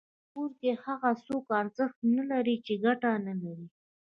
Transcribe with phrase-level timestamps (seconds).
[0.23, 3.67] په کور کي هغه څوک ارزښت نلري چي ګټه نلري.